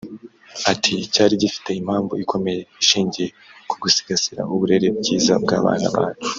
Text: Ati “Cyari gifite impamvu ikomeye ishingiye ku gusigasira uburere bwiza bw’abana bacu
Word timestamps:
Ati 0.71 0.93
“Cyari 1.13 1.33
gifite 1.43 1.69
impamvu 1.81 2.13
ikomeye 2.23 2.61
ishingiye 2.81 3.29
ku 3.69 3.75
gusigasira 3.83 4.41
uburere 4.53 4.87
bwiza 4.97 5.33
bw’abana 5.43 5.87
bacu 5.95 6.29